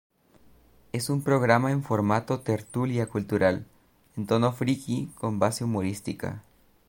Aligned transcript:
Es 0.93 1.11
un 1.11 1.21
programa 1.21 1.71
en 1.71 1.83
formato 1.83 2.39
tertulia 2.39 3.05
cultural, 3.07 3.67
en 4.17 4.25
tono 4.25 4.51
"friki" 4.51 5.11
con 5.13 5.37
base 5.37 5.63
humorística. 5.63 6.43